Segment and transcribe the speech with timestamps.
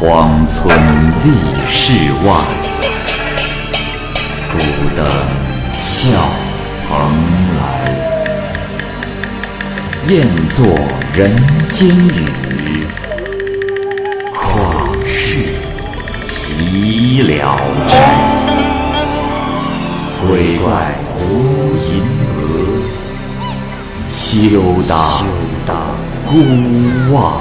[0.00, 0.72] 荒村
[1.24, 1.32] 立
[1.66, 1.92] 世
[2.24, 2.32] 外，
[4.52, 4.56] 孤
[4.96, 5.04] 灯
[5.72, 5.98] 笑
[6.86, 6.88] 蓬
[7.58, 7.60] 莱。
[10.06, 10.64] 雁作
[11.12, 11.36] 人
[11.72, 12.86] 间雨，
[14.32, 15.46] 旷世
[16.28, 17.58] 岂了
[17.88, 17.92] 斋。
[20.24, 21.16] 鬼怪胡
[21.90, 22.04] 银
[22.36, 22.38] 娥，
[24.08, 24.16] 休
[25.66, 25.76] 当
[26.24, 26.32] 孤
[27.12, 27.40] 望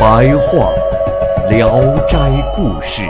[0.00, 0.72] 白话
[1.50, 2.16] 《聊斋
[2.56, 3.02] 故事》，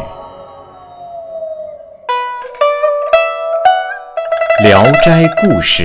[4.64, 5.84] 《聊斋故事》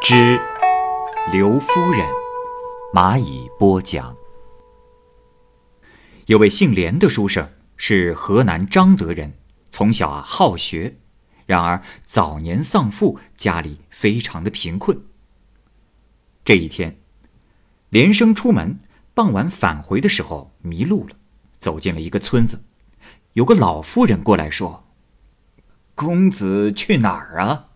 [0.00, 0.40] 之
[1.30, 2.08] 刘夫人，
[2.94, 4.16] 蚂蚁播讲。
[6.24, 7.46] 有位姓连的书生，
[7.76, 9.34] 是河南彰德人，
[9.70, 10.96] 从小啊好学，
[11.44, 14.98] 然而早年丧父，家里非常的贫困。
[16.42, 16.96] 这一天，
[17.90, 18.78] 连生出门，
[19.14, 21.14] 傍晚返回的时候迷路了，
[21.60, 22.64] 走进了一个村子，
[23.34, 24.88] 有个老妇人过来说
[25.94, 27.68] ：“公子去哪儿啊？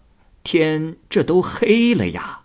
[0.42, 2.40] 天这都黑了呀！”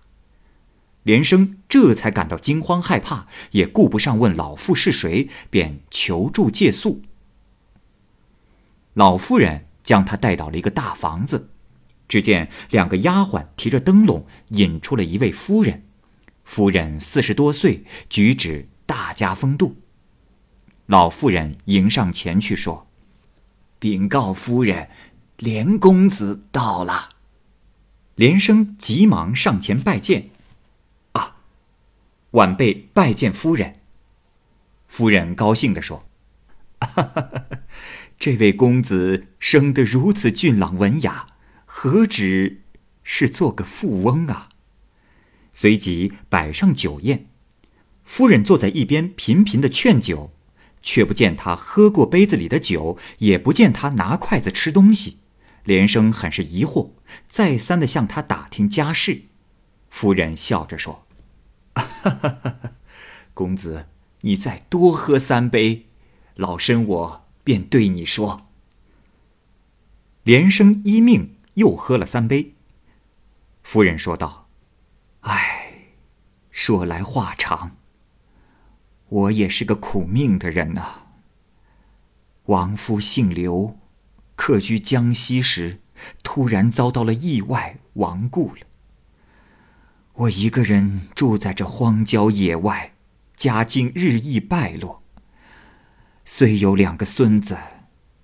[1.01, 7.01] 连生这才感到惊慌害怕，也顾不上问老妇是谁，便求助借宿。
[8.93, 11.49] 老妇人将他带到了一个大房子，
[12.07, 15.83] 只见两个丫鬟提着灯笼引出了一位夫人。
[16.43, 19.77] 夫人四十多岁，举止大家风度。
[20.87, 22.87] 老妇人迎上前去说
[23.79, 24.89] ：“禀告夫人，
[25.37, 27.09] 连公子到了。”
[28.15, 30.29] 连生急忙上前拜见。
[31.13, 31.37] 啊
[32.31, 33.79] 晚辈拜见夫人。
[34.87, 36.05] 夫人高兴地说
[36.79, 37.45] ：“哈哈哈
[38.19, 41.27] 这位公子生得如此俊朗文雅，
[41.65, 42.61] 何止
[43.01, 44.49] 是做个富翁啊？”
[45.53, 47.29] 随即摆上酒宴。
[48.03, 50.31] 夫人坐在一边频频的劝酒，
[50.81, 55.19] 却不见他喝过杯子里的酒，也不见他拿筷子吃东西。
[55.63, 56.91] 连生很是疑惑，
[57.27, 59.21] 再三的向他打听家事。
[59.89, 61.07] 夫人笑着说。
[61.75, 62.39] 哈哈哈！
[62.39, 62.71] 哈
[63.33, 63.87] 公子，
[64.21, 65.87] 你再多喝三杯，
[66.35, 68.47] 老身我便对你说。
[70.23, 72.53] 连生依命，又喝了三杯。
[73.63, 74.49] 夫人说道
[75.21, 75.85] ：“唉，
[76.51, 77.77] 说来话长。
[79.13, 81.03] 我也是个苦命的人呐。
[82.45, 83.77] 亡夫姓刘，
[84.35, 85.81] 客居江西时，
[86.23, 88.61] 突然遭到了意外，亡故了。”
[90.13, 92.93] 我一个人住在这荒郊野外，
[93.35, 95.03] 家境日益败落。
[96.25, 97.55] 虽有两个孙子，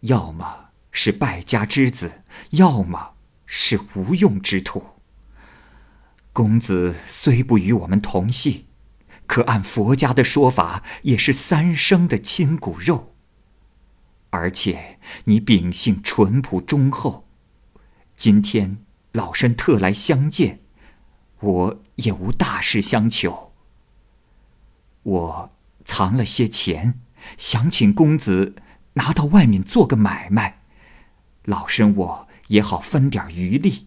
[0.02, 3.14] 要么是败家之子，要么
[3.46, 4.84] 是无用之徒。
[6.34, 8.66] 公子虽不与我们同姓，
[9.30, 13.14] 可按佛家的说法，也是三生的亲骨肉。
[14.32, 17.28] 而且你秉性淳朴忠厚，
[18.16, 18.80] 今天
[19.12, 20.62] 老身特来相见。
[21.42, 23.54] 我也无大事相求。
[25.04, 25.52] 我
[25.86, 27.00] 藏了些钱，
[27.38, 28.56] 想请公子
[28.94, 30.64] 拿到外面做个买卖，
[31.44, 33.86] 老身我也好分点余利。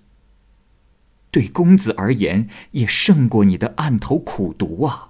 [1.32, 5.08] 对公子而言，也胜过你的案头苦读啊。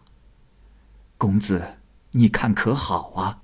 [1.23, 1.77] 公子，
[2.11, 3.43] 你看可好啊？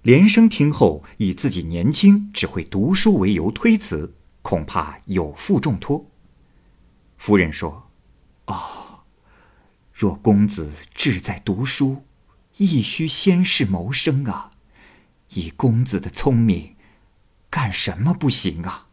[0.00, 6.06] 连生听后，以自己年轻，只会读书为由推辞，恐怕有负重托。
[7.18, 7.90] 夫人说。
[8.46, 9.00] 哦，
[9.92, 12.04] 若公子志在读书，
[12.56, 14.52] 亦需先世谋生啊！
[15.34, 16.74] 以公子的聪明，
[17.50, 18.86] 干什么不行啊？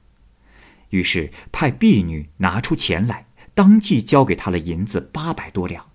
[0.89, 5.91] 于是派婢女拿出钱来，当即交给他了银子八百多两。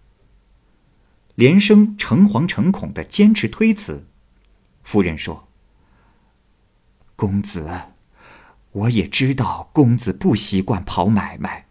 [1.41, 4.07] 连生诚惶诚恐的坚持推辞，
[4.83, 5.49] 夫人说
[7.17, 7.67] ：“公子，
[8.73, 11.69] 我也知道公子不习惯跑买卖。”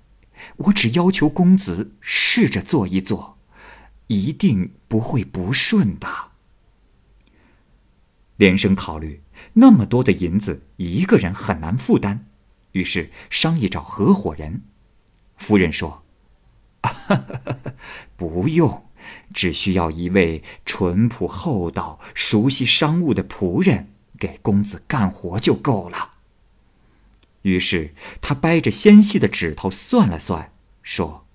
[0.58, 3.38] 我只要求公子试着做一做，
[4.08, 6.08] 一定不会不顺的。
[8.38, 9.22] 连生考虑，
[9.54, 12.26] 那么多的银子，一个人很难负担，
[12.72, 14.64] 于是商议找合伙人。
[15.38, 16.04] 夫人说
[18.18, 18.89] ：“不用，
[19.34, 26.12] 只需要一位淳朴厚道、熟悉商务的仆人给公子干活就够了。”
[27.44, 30.52] 于是他掰着纤细的指头算了算，
[30.84, 31.26] 说：“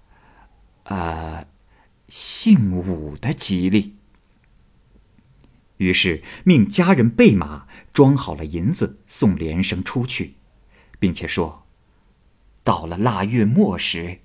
[0.85, 1.47] 呃，
[2.09, 3.97] 姓武的吉利。”
[5.79, 10.35] 于是命家人备马，装好了银子，送连生出去，
[10.99, 11.67] 并且说
[12.63, 14.21] ：“到了腊月末时，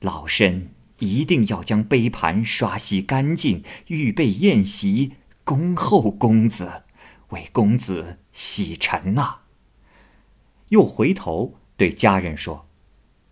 [0.00, 5.14] 老身一定要将杯盘刷洗干净，预备宴席，
[5.44, 6.84] 恭候公子，
[7.28, 9.40] 为公子洗尘呐。
[10.70, 12.66] 又回头对家人说：“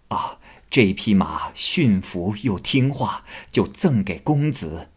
[0.08, 0.38] 啊，
[0.70, 4.90] 这匹马驯服又听话，就赠给公子，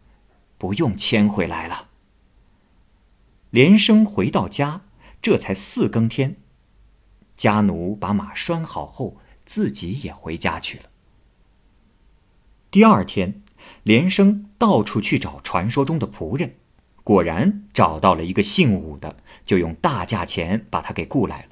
[0.56, 1.88] 不用牵回来了。”
[3.50, 4.82] 连生回到家，
[5.22, 6.36] 这才四更天。
[7.36, 9.16] 家奴把马拴好后，
[9.46, 10.84] 自己也回家去了。
[12.70, 13.40] 第二天，
[13.82, 16.56] 连生到处去找传说中的仆人，
[17.02, 19.16] 果然找到了一个姓武的，
[19.46, 21.48] 就用大价钱把他给雇来了。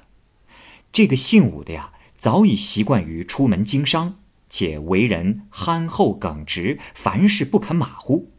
[0.91, 8.31] 这个姓武的呀，早已习惯于出门经商，且为人憨厚耿直，凡事不肯马虎。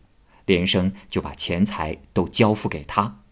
[0.46, 3.22] 连生就把钱财都交付给他。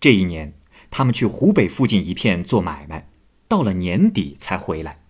[0.00, 0.54] 这一年，
[0.90, 3.08] 他们去湖北附近一片做买卖，
[3.46, 5.04] 到了年底才回来，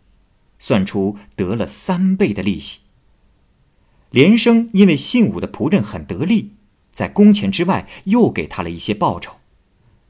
[0.59, 2.81] 算出得了三倍的利息。
[4.15, 6.53] 连生因为姓武的仆人很得力，
[6.93, 9.41] 在工钱之外又给他了一些报酬。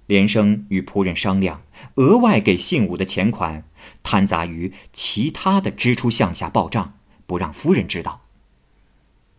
[0.05, 1.63] 连生与仆人商量，
[1.95, 3.65] 额外给姓武的钱款
[4.03, 8.27] 摊杂于其他的支出项下报账，不让夫人知道。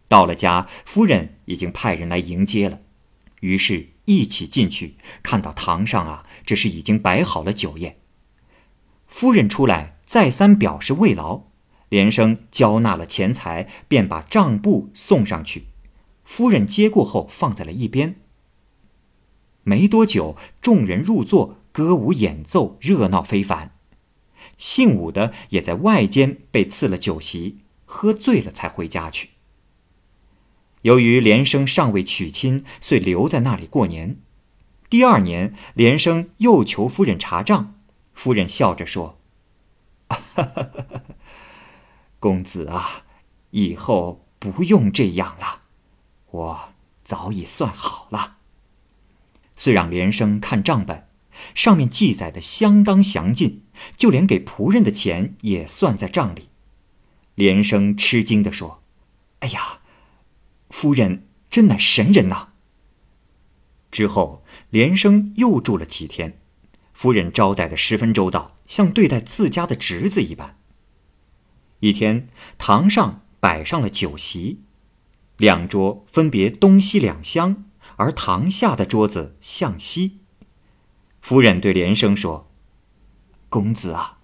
[0.07, 2.79] 到了家，夫人已经派人来迎接了，
[3.41, 3.89] 于是。
[4.07, 7.97] 一起进去，看到堂上啊，这是已经摆好了酒宴。
[9.07, 11.45] 夫人出来，再三表示慰劳，
[11.89, 15.65] 连生交纳了钱财，便把账簿送上去。
[16.23, 18.15] 夫人接过后，放在了一边。
[19.63, 23.71] 没多久，众人入座，歌舞演奏，热闹非凡。
[24.57, 29.29] 姓武的也在外间被赐了酒席，喝醉了才回家去。
[30.83, 34.17] 由于连生尚未娶亲，遂留在那里过年。
[34.87, 37.73] 第二年，连生又求夫人查账，
[38.13, 39.17] 夫人笑着说
[40.09, 41.01] ：“哈哈哈哈哈
[42.19, 43.03] 公子啊，
[43.51, 45.61] 以后不用这样了，
[46.31, 46.73] 我
[47.03, 48.37] 早已算好了。”
[49.55, 51.07] 遂让连生看账本，
[51.53, 53.63] 上面记载的相当详尽，
[53.95, 56.49] 就连给仆人的钱也算在账里。
[57.35, 58.83] 连生吃惊地说
[59.39, 59.79] ：“哎呀！”
[60.69, 62.49] 夫人真乃神人呐！
[63.91, 66.41] 之后连生又住了几天，
[66.91, 70.57] 夫人招待的十分周到，像对待自家的侄子一般。
[71.79, 74.61] 一天，堂上摆上了酒席，
[75.37, 80.19] 两桌分别东西两厢，而堂下的桌子向西。
[81.21, 82.51] 夫人对连生说
[83.49, 84.19] ：“公子啊，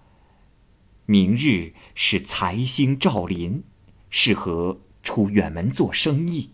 [1.06, 3.64] 明日是财星照临，
[4.10, 6.50] 适合。”出远门做生意，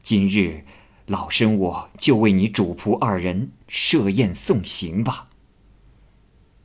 [0.00, 0.64] 今日
[1.04, 5.28] 老身我就为你主仆二人设宴送行吧。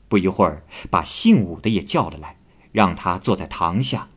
[0.08, 2.38] 不一会儿，把姓武的也叫了来，
[2.74, 4.10] 让他坐在堂下。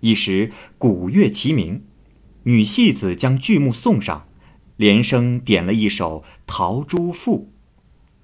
[0.00, 1.84] 一时鼓乐齐鸣，
[2.44, 4.28] 女戏子将剧目送上，
[4.76, 7.52] 连声点了一首《陶朱赋》。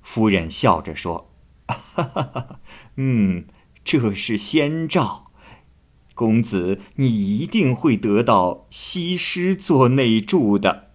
[0.01, 1.31] 夫人笑着说
[1.67, 2.61] ：“哈哈哈，
[2.97, 3.45] 嗯，
[3.85, 5.33] 这是先兆。”
[6.15, 10.93] 公子，你一定会得到西施做内助的。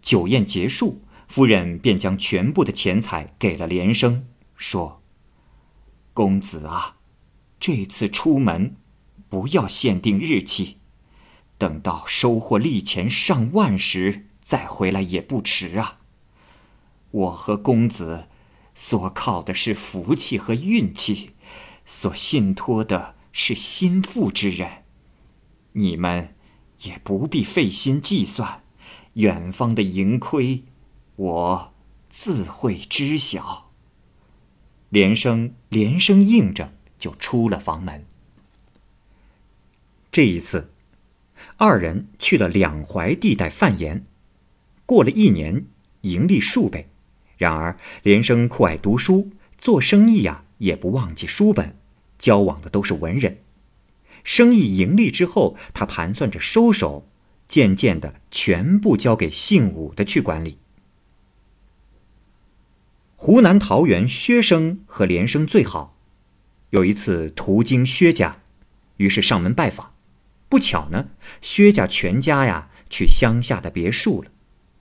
[0.00, 4.26] 酒宴结束，夫人便将全部的钱财给了连生，
[4.56, 5.01] 说
[6.12, 6.96] ：“公子啊，
[7.58, 8.76] 这次出门，
[9.28, 10.78] 不要限定日期，
[11.58, 15.98] 等到收获利钱上万时再回来也不迟啊。
[17.10, 18.28] 我和公子
[18.74, 21.30] 所靠的是福气和运气，
[21.84, 24.84] 所信托的。”是心腹之人，
[25.72, 26.34] 你们
[26.82, 28.62] 也不必费心计算，
[29.14, 30.64] 远方的盈亏，
[31.16, 31.72] 我
[32.10, 33.71] 自会知晓。
[34.92, 38.04] 连生连声应着，就出了房门。
[40.10, 40.70] 这一次，
[41.56, 44.04] 二人去了两淮地带贩盐，
[44.84, 45.64] 过了一年，
[46.02, 46.90] 盈利数倍。
[47.38, 51.74] 然而，连生酷爱读书，做生意呀，也不忘记书本。
[52.18, 53.38] 交往的都是文人，
[54.22, 57.08] 生意盈利之后，他盘算着收手，
[57.48, 60.58] 渐渐的全部交给姓武的去管理。
[63.24, 65.96] 湖南桃源薛生和连生最好，
[66.70, 68.38] 有一次途经薛家，
[68.96, 69.94] 于是上门拜访。
[70.48, 71.10] 不巧呢，
[71.40, 74.32] 薛家全家呀去乡下的别墅了。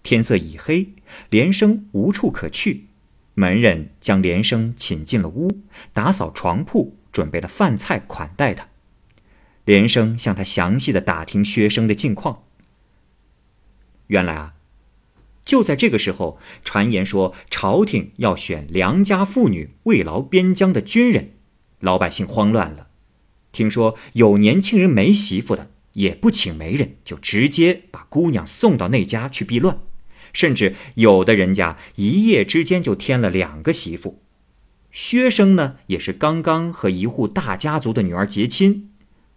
[0.02, 0.90] 天色已黑，
[1.30, 2.88] 连生无处可去，
[3.36, 5.62] 门人将连生请进了屋，
[5.94, 6.98] 打扫床铺。
[7.12, 8.70] 准备了饭菜款待他，
[9.66, 12.42] 连生向他详细的打听薛生的近况。
[14.08, 14.56] 原来啊，
[15.44, 21.32] 就在这个时候，传言说朝廷要选良家妇女慰劳边疆的军人，
[21.80, 22.88] 老百姓慌乱了。
[23.52, 29.80] 听说有年轻人没媳妇的，也不请媒人，就直接把姑娘送到那家去避乱。
[30.32, 34.22] 甚至有的人家一夜之间就添了两个媳妇。
[34.90, 38.92] 薛生呢，也是刚刚和一户大家族的女儿结亲，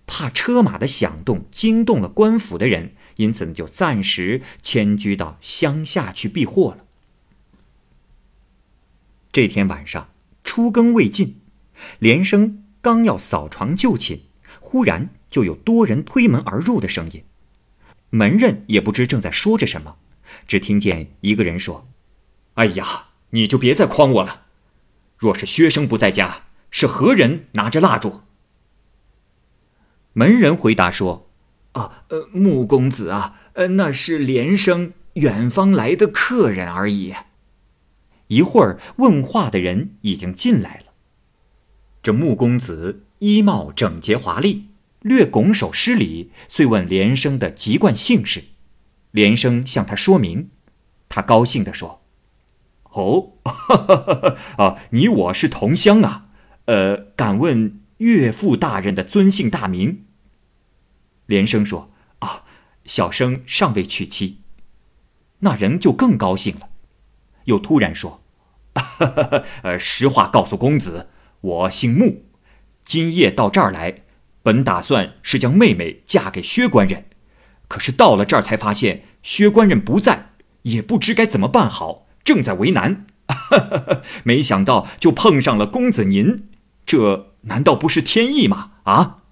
[0.06, 6.84] 怕车马的响动惊动了官府的人，因此呢，就暂时迁居到乡下去避祸了。
[9.32, 10.08] 这天晚上，
[10.42, 11.40] 初更未尽，
[11.98, 14.20] 连生刚要扫床就寝，
[14.60, 17.24] 忽然就有多人推门而入的声音，
[18.10, 19.96] 门人也不知正在说着什么。
[20.46, 21.88] 只听见一个人说
[22.54, 24.46] ：“哎呀，你就别再诓我了。
[25.16, 28.22] 若是薛生不在家，是何人拿着蜡烛？”
[30.12, 31.23] 门人回答说
[31.74, 37.14] ：“啊，呃，穆公子啊，呃，那是连生远方来的客人而已。”
[38.28, 40.92] 一会儿，问话的人已经进来了。
[42.02, 44.68] 这穆公子衣帽整洁华丽，
[45.00, 48.44] 略拱手施礼，遂问连生的籍贯姓氏。
[49.10, 50.50] 连生向他说明，
[51.08, 52.02] 他高兴地说
[52.92, 56.28] ：“哦，哈哈哈哈啊，你我是同乡啊，
[56.64, 60.03] 呃，敢问岳父大人的尊姓大名？”
[61.26, 61.90] 连声说
[62.20, 62.42] ：“啊，
[62.84, 64.40] 小生尚未娶妻。”
[65.40, 66.68] 那人就更高兴了，
[67.44, 68.22] 又突然说
[69.62, 71.08] ：“呃，实话告诉公子，
[71.40, 72.24] 我姓穆，
[72.84, 74.02] 今夜到这儿来，
[74.42, 77.06] 本打算是将妹妹嫁给薛官人。”
[77.66, 83.06] 可是到了这儿才发现薛官人不在，也不知该怎么办好，正在为难。
[84.22, 86.48] 没想到就碰上了公子您，
[86.84, 88.72] 这难道不是天意吗？
[88.84, 89.23] 啊！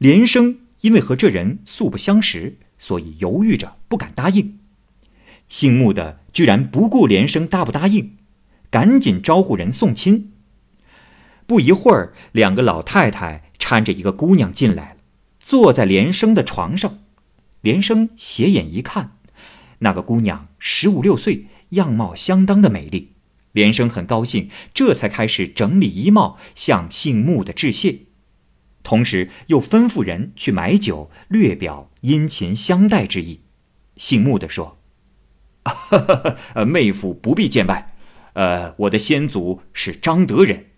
[0.00, 4.58] 连生因为和这人素不相识，所以犹豫着不敢答应。
[5.46, 8.16] 姓穆的居然不顾连生答不答应，
[8.70, 10.32] 赶紧招呼人送亲。
[11.46, 14.96] 不一会儿，两个老太太搀着一个姑娘进来了。
[15.38, 17.00] 坐在连生的床上，
[17.60, 19.18] 连生斜眼一看，
[19.80, 23.12] 那个姑娘十五六岁，样貌相当的美丽。
[23.52, 27.98] 连生很高兴，这才开始整理衣帽，向姓穆的致谢，
[28.90, 33.42] 同时又吩咐人去买酒，略表殷勤相待之意。
[33.94, 34.78] 姓穆的说
[35.62, 37.94] ：“哈哈妹夫不必见外，
[38.32, 40.70] 呃，我的先祖是张德人，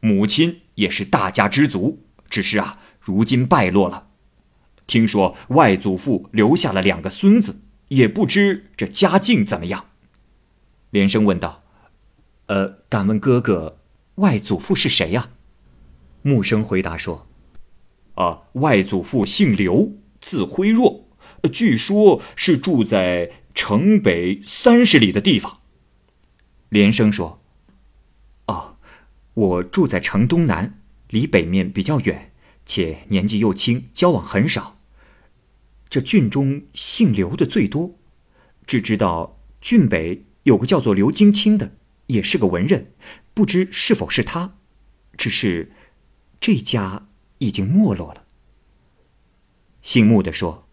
[0.00, 4.06] 母亲也是大家之族，只是啊，如今败落了。”
[4.88, 9.84] 听说外祖父留下了两个孙子，也不知这家境怎么样。
[10.88, 11.62] 连生问道
[12.48, 13.76] ：“呃，敢问哥哥，
[14.14, 15.28] 外祖父是谁呀？”
[16.24, 17.26] 木生回答说
[18.14, 21.04] ：“啊，外祖父姓刘，字辉若，
[21.52, 25.60] 据说是住在城北三十里的地方。”
[26.70, 27.42] 连生说
[28.46, 28.76] ：“哦，
[29.34, 32.32] 我住在城东南，离北面比较远，
[32.64, 34.78] 且年纪又轻，交往很少。”
[35.90, 37.98] 这郡中姓刘的最多，
[38.64, 41.72] 只知道郡北有个叫做刘金清的，
[42.06, 42.92] 也是个文人，
[43.34, 44.54] 不知是否是他。
[45.16, 45.72] 只是
[46.38, 47.08] 这家
[47.40, 48.24] 已经没落了。
[49.82, 50.68] 姓穆的说：“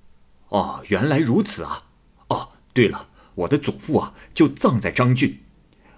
[0.47, 1.89] 哦，原来如此啊！
[2.29, 5.39] 哦，对了，我的祖父啊，就葬在张郡。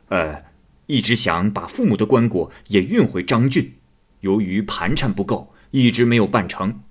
[0.08, 0.46] 呃，
[0.88, 3.76] 一直想把父母的棺椁也运回张郡，
[4.22, 6.82] 由于盘缠不够，一直没有办成。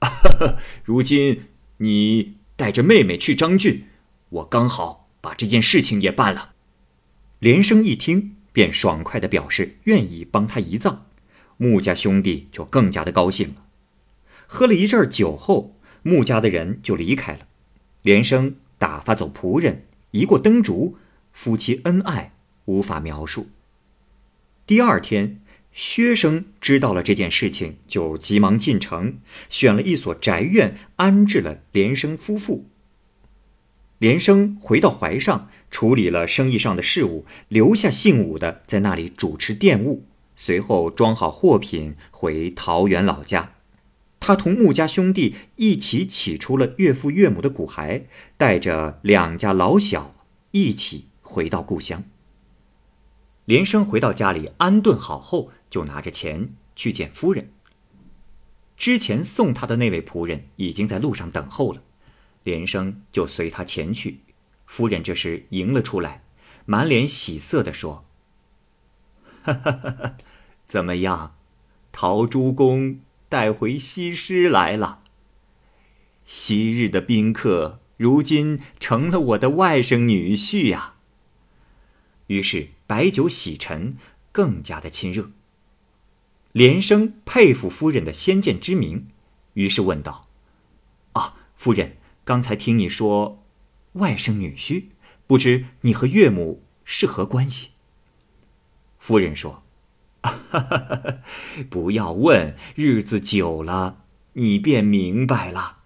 [0.82, 1.42] 如今。”
[1.78, 3.84] 你带着妹妹去张郡，
[4.30, 6.54] 我刚好把这件事情也办了。
[7.38, 11.05] 连生一听，便爽快地表示愿意帮他移葬。
[11.56, 13.66] 穆家兄弟就更加的高兴了。
[14.46, 17.46] 喝了一阵酒后，穆家的人就离开了。
[18.02, 20.96] 连生打发走仆人，移过灯烛，
[21.32, 22.32] 夫妻恩爱
[22.66, 23.48] 无法描述。
[24.66, 25.40] 第二天。
[25.78, 29.18] 薛生知道了这件事情，就急忙进城，
[29.50, 32.64] 选了一所宅院安置了连生夫妇。
[33.98, 43.54] 连生回到淮上，处理了生意上的事务，留下姓武的在那里主持店务，随后装好货品回桃园老家。
[44.20, 48.04] 他同穆家兄弟一起起出了岳父岳母的骨骸，
[48.36, 50.14] 带着两家老小
[50.52, 52.04] 一起回到故乡。
[53.44, 55.50] 连生回到家里安顿好后。
[55.68, 57.50] 就拿着钱去见夫人。
[58.76, 61.82] 之前送他的那位仆人已经在路上等候了，
[62.44, 64.20] 连生就随他前去。
[64.64, 66.22] 夫人这时迎了出来，
[66.66, 68.05] 满脸喜色地说
[70.66, 71.36] ：“怎么样，
[71.92, 75.02] 陶朱公带回西施来了？
[76.24, 80.94] 昔日的宾客，如今成了我的外甥女婿呀。”
[82.28, 83.96] 于是白酒洗尘，
[84.32, 85.30] 更加的亲热。
[86.50, 89.06] 连生佩服夫人的先见之明，
[89.54, 90.28] 于是问道
[91.12, 93.44] ：“啊，夫人，刚才听你说
[93.92, 94.86] 外甥女婿，
[95.26, 97.70] 不知你和岳母是何关系？”
[99.06, 99.62] 夫人说
[101.70, 105.84] ：“不要问，日子久了，你便明白了。”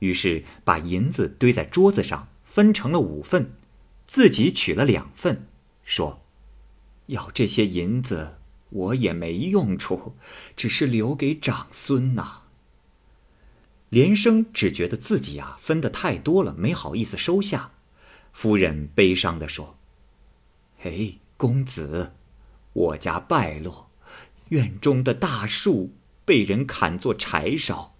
[0.00, 3.52] 于是把银子堆在桌子上，分成了五份，
[4.06, 5.46] 自己取了两份，
[5.84, 6.22] 说
[7.08, 8.38] ：“要这些银子，
[8.70, 10.16] 我也没用处，
[10.56, 12.44] 只是留给长孙呐。”
[13.92, 17.72] 连生只觉得自己呀分的太多了，没好意思收下。
[18.32, 19.76] 夫人悲伤地说
[20.84, 22.14] ：“哎，公子，
[22.72, 23.90] 我家败落，
[24.48, 27.94] 院中的大树被人砍作柴烧，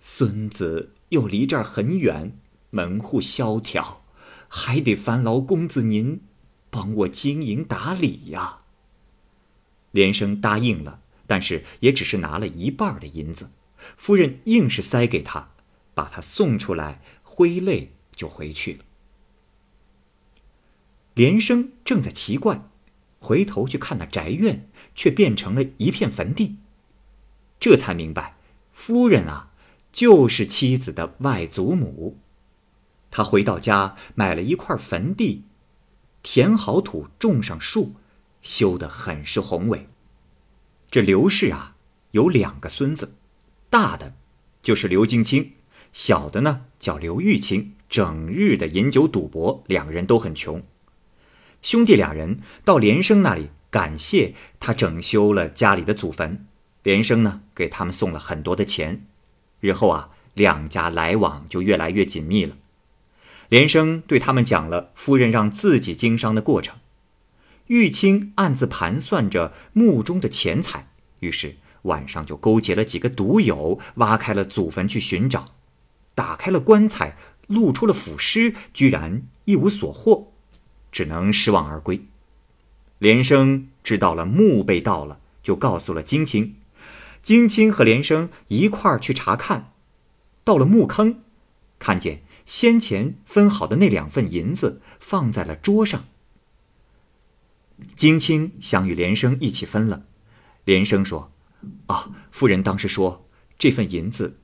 [0.00, 2.38] 孙子。”又离这儿很远，
[2.70, 4.02] 门户萧条，
[4.48, 6.22] 还得烦劳公子您
[6.70, 8.60] 帮我经营打理呀。
[9.90, 13.50] 连生答应了，但是也只是拿了一半的银子。
[13.76, 15.50] 夫人硬是塞给他，
[15.92, 18.84] 把他送出来，挥泪就回去了。
[21.12, 22.70] 连生正在奇怪，
[23.22, 26.56] 回头去看那宅院，却变成了一片坟地，
[27.60, 28.36] 这才明白，
[28.72, 29.50] 夫人啊。
[29.92, 32.16] 就是妻子的外祖母，
[33.10, 35.44] 他回到家买了一块坟地，
[36.22, 37.92] 填好土，种上树，
[38.40, 39.86] 修得很是宏伟。
[40.90, 41.76] 这刘氏啊，
[42.12, 43.16] 有两个孙子，
[43.68, 44.14] 大的
[44.62, 45.52] 就是刘金清，
[45.92, 50.62] 小的呢叫刘玉清，整日的饮酒赌博，两个人都很穷。
[51.62, 56.44] 兄弟俩人到连生那里感谢他整修了家里的祖坟，
[56.82, 59.06] 连生呢给他们送了很多的钱。
[59.60, 62.56] 日后啊，两家来往就越来越紧密了。
[63.48, 66.78] 连生对他们讲了夫人让自己经商的过程。
[67.68, 70.88] 玉清暗自盘算着墓中的钱财，
[71.20, 75.44] 于是晚上就勾结了几个赌友，挖开了祖坟去寻找，
[76.16, 80.31] 打开了棺材，露出了腐尸，居然一无所获，
[80.92, 82.04] 只能失望而归。
[82.98, 86.54] 连生知道了墓被盗了，就告诉了金青。
[87.22, 89.72] 金青和连生一块儿去查看，
[90.44, 91.22] 到了墓坑，
[91.78, 96.04] 看见先前分好的那两份银子放在了桌上。
[97.96, 100.04] 金青想与连生一起分了，
[100.64, 101.32] 连生说
[101.86, 103.28] ：“啊，夫人当时说
[103.58, 104.38] 这份银子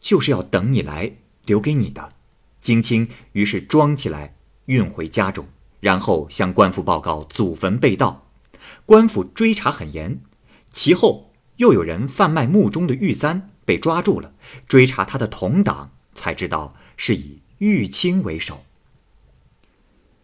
[0.00, 2.14] 就是要等你来留给你的。”
[2.60, 4.36] 金青于是装起来
[4.66, 5.48] 运回家中，
[5.80, 8.28] 然后向官府报告祖坟被盗，
[8.86, 10.20] 官府追查很严，
[10.72, 11.26] 其后。
[11.56, 14.32] 又有人贩卖墓中的玉簪，被抓住了。
[14.66, 18.64] 追查他的同党，才知道是以玉清为首。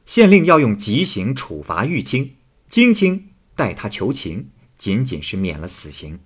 [0.06, 2.36] 县令要用极刑处罚玉清，
[2.70, 6.20] 金清代他求情，仅仅是免了死刑。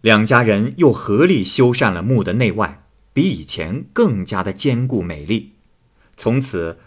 [0.00, 5.52] 两家人又合力修缮了墓的内外，比以前更加的坚固美丽。
[6.16, 6.78] 从此，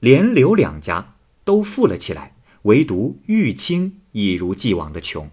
[0.00, 5.30] 连刘两家都富了起来，唯独玉清一如既往的穷。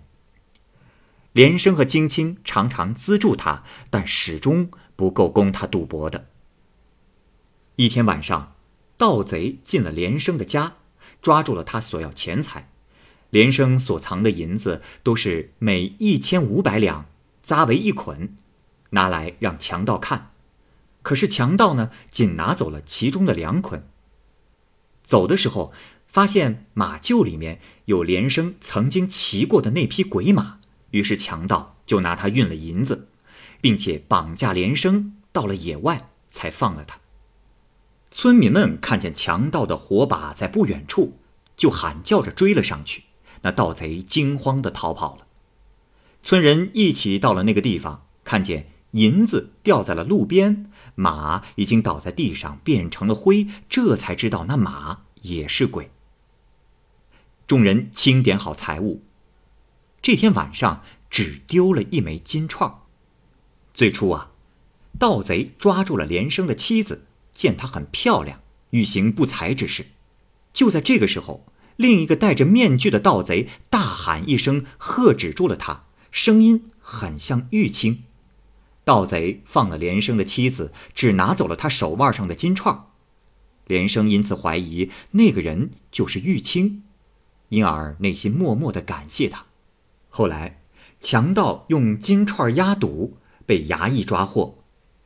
[1.33, 6.27] 连生和金青常常资助他，但始终不够供他赌博的。
[7.75, 8.55] 一天晚上，
[8.97, 10.75] 盗贼进了连生的家，
[11.21, 12.69] 抓住了他索要钱财。
[13.31, 17.07] 连生所藏的银子都是每一千五百两，
[17.41, 18.37] 扎为一捆，
[18.91, 20.29] 拿来让强盗看。
[21.01, 23.89] 可是强盗呢，仅拿走了其中的两捆。
[25.03, 25.71] 走的时候，
[26.07, 30.59] 发现马厩里面有连生曾经骑过的那匹鬼马。
[30.91, 33.07] 于是强盗就拿他运了银子，
[33.61, 36.99] 并且绑架连生到了野外，才放了他。
[38.11, 41.17] 村民们看见强盗的火把在不远处，
[41.57, 43.03] 就喊叫着追了上去。
[43.41, 45.27] 那盗贼惊慌地逃跑了。
[46.21, 55.89] 村人一起到了那个地方，看见银子掉在了路边，马已经倒在地上变成了灰，这才知道那马也是鬼。
[57.45, 59.03] 众人清点好财物。
[60.01, 62.81] 这天晚上只丢了一枚金串。
[63.73, 64.31] 最初啊，
[64.99, 69.87] 盗贼抓住了连生的妻子，见她很漂亮，欲行不才之事。
[70.53, 71.45] 就在这个时候，
[71.77, 78.03] 另一个戴着面具的盗贼大喊一声，喝止住了他，声音很像玉清。
[78.85, 82.87] 盗贼放了连生的妻子，只拿走了他手腕上的金串。
[83.67, 86.83] 连生因此怀疑那个人就是玉清，
[87.49, 89.45] 因而内心默默的感谢他。
[90.09, 90.61] 后来，
[90.99, 94.55] 强盗用金串压赌，被衙役抓获，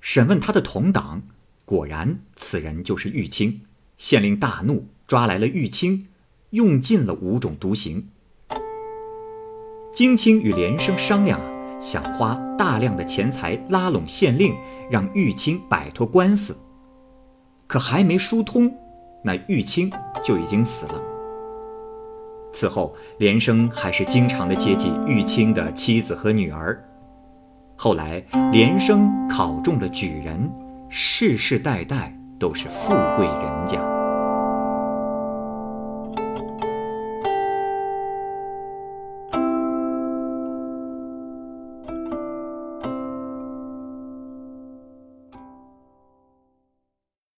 [0.02, 1.22] 审问他的同党，
[1.66, 3.62] 果然此人就是玉清。
[3.98, 6.08] 县令大怒，抓来了玉清，
[6.52, 8.10] 用尽了五种毒刑。
[9.94, 14.56] 金青与连生商量啊，想花大量的钱财拉拢县令，
[14.90, 16.58] 让玉清摆脱官司。
[17.68, 18.74] 可还没疏通，
[19.24, 19.92] 那玉清
[20.24, 21.02] 就已经死了。
[22.54, 26.84] 此后，连生还是经常的接济玉清的妻子和女儿。
[27.76, 30.50] 后来，连生考中了举人，
[30.90, 33.97] 世世代代都是富贵人家。